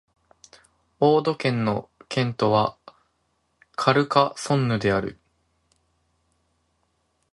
[0.99, 2.75] オード県の県都は
[3.75, 5.19] カルカソンヌである